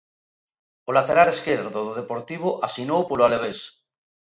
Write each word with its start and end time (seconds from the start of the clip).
O 0.89 0.91
lateral 0.97 1.27
esquerdo 1.31 1.69
do 1.87 1.93
Deportivo 2.01 2.49
asinou 2.67 3.01
polo 3.09 3.23
Alavés. 3.27 3.59